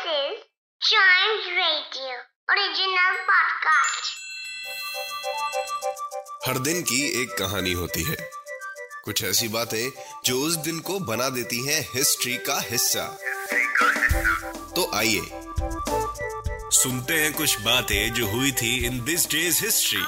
is 0.00 0.38
Chimes 0.80 1.46
Radio 1.56 2.14
original 2.48 3.16
podcast. 3.30 4.06
हर 6.46 6.58
दिन 6.58 6.82
की 6.82 7.22
एक 7.22 7.28
कहानी 7.38 7.72
होती 7.72 8.02
है 8.02 8.16
कुछ 9.04 9.24
ऐसी 9.24 9.48
बातें 9.48 9.90
जो 10.24 10.40
उस 10.40 10.56
दिन 10.56 10.78
को 10.78 10.98
बना 10.98 11.28
देती 11.28 11.66
हैं 11.66 11.80
हिस्ट्री 11.94 12.36
का 12.36 12.60
हिस्सा 12.60 13.18
तो 14.76 14.90
आइए 14.94 15.20
सुनते 16.70 17.14
हैं 17.14 17.32
कुछ 17.32 17.60
बातें 17.60 18.12
जो 18.12 18.26
हुई 18.26 18.52
थी 18.52 18.86
in 18.86 19.04
this 19.04 19.30
days 19.30 19.64
history. 19.64 20.02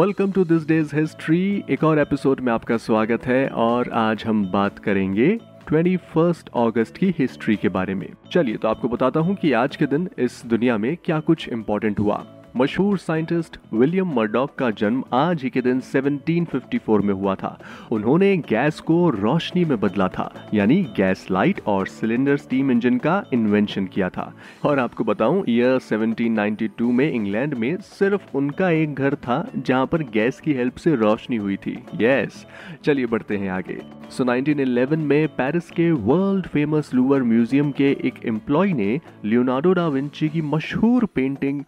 Welcome 0.00 0.32
to 0.32 0.44
this 0.44 0.66
days 0.66 0.96
history 0.96 1.64
एक 1.70 1.84
और 1.84 1.98
एपिसोड 1.98 2.40
में 2.40 2.52
आपका 2.52 2.76
स्वागत 2.76 3.26
है 3.26 3.48
और 3.48 3.92
आज 3.92 4.24
हम 4.24 4.52
बात 4.52 4.78
करेंगे 4.78 5.49
21 5.72 6.44
ऑगस्ट 6.54 6.98
की 6.98 7.14
हिस्ट्री 7.18 7.56
के 7.56 7.68
बारे 7.68 7.94
में। 7.94 8.08
चलिए 8.32 8.56
तो 8.56 8.68
आपको 8.68 8.88
बताता 8.88 9.20
हूँ 9.20 9.34
कि 9.34 9.52
आज 9.52 9.76
के 9.76 9.86
दिन 9.86 10.10
इस 10.18 10.42
दुनिया 10.46 10.78
में 10.78 10.96
क्या 10.96 11.20
कुछ 11.20 11.48
इम्पोर्टेंट 11.48 12.00
हुआ। 12.00 12.26
मशहूर 12.56 12.98
साइंटिस्ट 12.98 13.56
विलियम 13.74 14.12
मर्डॉक 14.14 14.54
का 14.58 14.70
जन्म 14.70 15.04
आज 15.12 15.42
ही 15.42 15.50
के 15.50 15.60
दिन 15.60 15.80
1754 15.80 17.00
में 17.00 17.14
हुआ 17.14 17.34
था। 17.34 17.58
उन्होंने 17.92 18.36
गैस 18.36 18.80
को 18.80 19.10
रोशनी 19.10 19.64
में 19.64 19.80
बदला 19.80 20.08
था, 20.08 20.48
यानी 20.54 20.82
गैस 20.82 21.26
लाइट 21.30 21.60
और 21.66 21.86
सिलेंडर 21.86 22.36
स्टीम 22.36 22.70
इंजन 22.70 22.98
का 22.98 23.24
इन्वेंशन 23.32 23.86
किया 23.86 24.08
था। 24.08 24.34
और 24.64 24.78
आपको 24.78 25.04
बताऊँ, 25.04 25.44
ईयर 25.48 25.78
1792 25.78 26.92
में 26.92 27.12
इंग्लैंड 27.12 27.54
में 27.54 27.76
सिर्फ़ 27.76 28.36
उनका 28.36 28.70
एक 28.70 28.94
घर 28.94 29.14
था, 29.14 29.50
जहाँ 29.56 29.86
पर 29.86 30.02
गैस 30.02 30.40
की 30.40 30.52
हेल्प 30.52 30.74
से 30.74 30.94
रोशनी 30.96 31.36
हुई 31.36 31.56
थी। 31.56 31.78
यस, 32.00 32.46
चलिए 32.84 33.06
बढ़ते 33.06 33.36
हैं 33.36 33.50
आगे। 33.50 33.80
सो 34.10 34.24
1911 34.24 34.98
में 34.98 35.28
पेरिस 35.28 35.70
के 35.70 35.90
वर्ल्ड 35.92 36.46
फ़ेमस 36.46 36.94
लूवर 36.94 37.22
म्यूज़ियम 37.22 37.70
के 37.70 37.90
एक 38.04 38.14
एम्प्लॉय 38.26 38.72
ने 38.72 39.00
लियोनार्डो 39.24 39.72
डा 39.72 39.88
विंची 39.88 40.28
की 40.28 40.42
मशहूर 40.42 41.04
पेंटिंग 41.04 41.62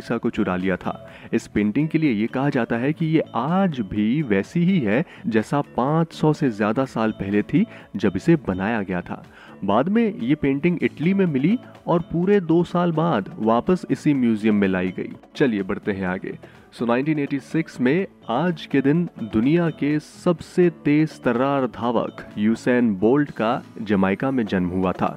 मोनालिसा 0.00 0.16
को 0.18 0.30
चुरा 0.30 0.56
लिया 0.56 0.76
था। 0.76 0.94
इस 1.32 1.46
पेंटिंग 1.46 1.88
के 1.88 1.98
लिए 1.98 2.12
ये 2.12 2.26
कहा 2.26 2.50
जाता 2.50 2.76
है 2.76 2.92
कि 2.92 3.06
ये 3.06 3.22
आज 3.34 3.80
भी 3.80 4.22
वैसी 4.22 4.60
ही 4.60 4.78
है 4.80 5.04
जैसा 5.26 5.62
500 5.76 6.32
से 6.34 6.50
ज़्यादा 6.50 6.84
साल 6.84 7.12
पहले 7.12 7.42
थी 7.42 7.64
जब 7.96 8.16
इसे 8.16 8.36
बनाया 8.46 8.82
गया 8.82 9.00
था। 9.00 9.22
बाद 9.64 9.88
में 9.88 10.18
ये 10.20 10.34
पेंटिंग 10.34 10.78
इटली 10.82 11.14
में 11.14 11.26
मिली 11.26 11.58
और 11.86 12.00
पूरे 12.12 12.40
दो 12.40 12.62
साल 12.64 12.92
बाद 12.92 13.34
वापस 13.38 13.84
इसी 13.90 14.14
म्यूज़ियम 14.14 14.54
में 14.54 14.68
लाई 14.68 14.88
गई। 14.88 15.12
चलिए 15.36 15.62
बढ़ते 15.62 15.92
हैं 15.92 16.06
आगे। 16.06 16.38
सो 16.72 16.84
so, 16.84 16.90
1986 16.90 17.80
में 17.80 18.06
आज 18.30 18.66
के 18.66 18.80
दिन 18.80 19.08
दुनिया 19.32 19.68
के 19.70 19.98
सबसे 20.00 20.70
तेज 20.84 21.20
तर्रार 21.20 21.66
धावक 21.66 22.24
यूसैन 22.38 22.94
बोल्ट 22.94 23.30
का 23.30 23.62
जमाइका 23.82 24.30
में 24.30 24.44
जन्म 24.46 24.68
हुआ 24.68 24.92
था। 24.92 25.16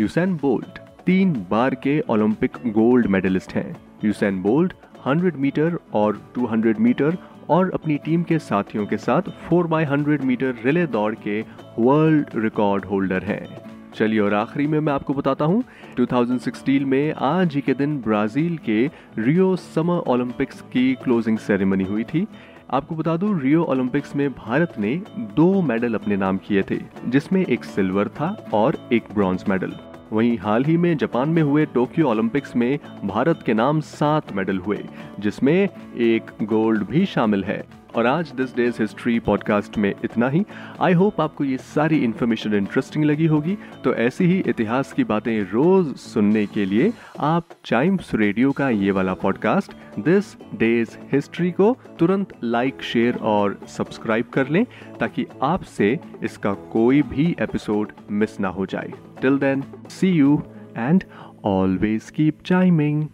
यूसैन 0.00 0.36
बोल्ट 0.36 0.78
तीन 1.06 1.32
बार 1.50 1.74
के 1.74 2.00
ओलंपिक 2.00 2.56
गोल्ड 2.66 3.06
मेडलिस्ट 3.06 3.52
हैं। 3.52 3.76
यूसैन 4.04 4.40
बोल्ट 4.42 4.72
100 5.06 5.36
मीटर 5.36 5.78
और 5.94 6.20
200 6.38 6.78
मीटर 6.80 7.16
और 7.50 7.70
अपनी 7.74 7.96
टीम 8.04 8.22
के 8.22 8.38
साथियों 8.38 8.86
के 8.86 8.96
साथ 8.96 9.22
4 9.50 9.66
बाय 9.66 9.86
100 9.86 10.20
मीटर 10.24 10.54
रिले 10.64 10.86
दौड़ 10.86 11.14
के 11.14 11.40
वर्ल्ड 11.78 12.30
रिकॉर्ड 12.34 12.84
होल्डर 12.84 13.22
हैं। 13.22 13.46
चलिए 13.94 14.20
और 14.20 14.34
आखिरी 14.34 14.66
में 14.66 14.78
मैं 14.80 14.92
आपको 14.92 15.14
बताता 15.14 15.44
हूँ 15.44 15.62
2016 16.00 16.84
में 16.84 17.12
आज 17.12 17.54
ही 17.54 17.60
के 17.60 17.74
दिन 17.74 17.96
ब्राज़ील 18.00 18.56
के 18.58 18.84
रियो 19.18 19.54
समर 19.56 20.02
ओलंपिक्स 20.06 20.60
की 20.72 20.92
क्लोजिंग 20.94 21.38
सेरेमनी 21.38 21.84
हुई 21.84 22.04
थी। 22.04 22.26
आपको 22.70 22.94
बता 22.94 23.16
दूँ 23.16 23.38
रियो 23.40 23.64
ओलंपिक्स 23.64 24.14
में 24.16 24.28
भारत 24.34 24.74
ने 24.78 24.94
दो 25.36 25.60
मेडल 25.62 25.94
अपने 25.94 26.16
नाम 26.16 26.36
किए 26.36 26.62
थे, 26.62 26.80
जिसमें 27.08 27.44
एक 27.46 27.64
सिल्वर 27.64 28.08
था 28.08 28.36
और 28.54 28.78
एक 28.92 29.14
ब्रॉन्ज 29.14 29.44
मेडल 29.48 29.72
वहीं 30.14 30.38
हाल 30.38 30.64
ही 30.64 30.76
में 30.76 30.96
जापान 30.96 31.28
में 31.28 31.42
हुए 31.42 31.66
टोक्यो 31.66 32.08
ओलंपिक्स 32.08 32.56
में 32.56 32.78
भारत 33.04 33.42
के 33.46 33.54
नाम 33.54 33.80
सात 33.80 34.32
मेडल 34.32 34.58
हुए, 34.58 34.84
जिसमें 35.20 35.68
एक 35.96 36.30
गोल्ड 36.42 36.86
भी 36.86 37.06
शामिल 37.06 37.44
है। 37.44 37.64
और 37.96 38.06
आज 38.06 38.30
दिस 38.30 38.54
डेज़ 38.56 38.76
हिस्ट्री 38.80 39.18
पॉडकास्ट 39.18 39.78
में 39.78 39.94
इतना 40.04 40.28
ही। 40.28 40.44
आई 40.80 40.92
होप 40.92 41.20
आपको 41.20 41.44
ये 41.44 41.56
सारी 41.56 41.98
इन्फॉर्मेशन 41.98 42.54
इंटरेस्टिंग 42.54 43.04
लगी 43.04 43.26
होगी। 43.26 43.56
तो 43.84 43.94
ऐसी 43.94 44.24
ही 44.24 44.38
इतिहास 44.46 44.92
की 44.92 45.04
बातें 45.04 45.40
रोज 45.42 45.94
सुनने 45.96 46.46
के 46.46 46.64
लिए 46.64 46.92
आप 47.20 47.48
चाइम्स 47.64 48.14
रेडियो 48.14 48.52
का 48.52 48.70
ये 48.70 48.90
वाला 48.90 49.14
पॉडकास्ट 49.14 49.72
दिस 49.98 50.34
डेज़ 50.54 50.96
हिस्ट्री 51.12 51.50
को 51.50 51.76
तुरंत 51.98 52.32
लाइक 52.44 52.82
शेयर 52.82 53.16
और 53.16 53.58
सब्सक्राइब 53.68 54.24
कर 54.24 54.48
लें 54.48 54.64
ताकि 55.00 55.26
आपसे 55.42 55.98
इसका 56.22 56.52
कोई 56.52 57.02
भी 57.02 57.34
एपिसोड 57.40 57.92
मिस 58.10 58.40
ना 58.40 58.48
हो 58.48 58.66
जाए। 58.66 58.92
Till 59.22 59.38
then 59.38 59.62
see 59.90 60.08
you 60.08 60.42
and 60.76 61.04
always 61.44 62.10
keep 62.10 62.38
chiming 62.46 63.06